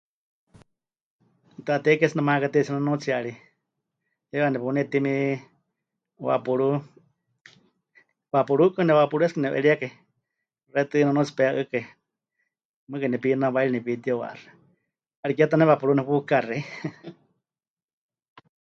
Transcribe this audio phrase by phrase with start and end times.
[1.65, 3.33] Taatei Kie tsɨ nemayekateitsie nunuutsiyari,
[4.29, 5.13] heiwa nepunetími
[6.27, 6.81] Vaporub,
[8.33, 9.91] Vaporubkɨ, neVaporub es que nepɨ'eríekai,
[10.71, 11.83] xewítɨ nunuutsi pe'ɨkai,
[12.89, 14.51] mɨɨkɨ nepinawairi nepitiwaxɨa,
[15.21, 16.61] 'ariké ta neVaporub nepukaxei.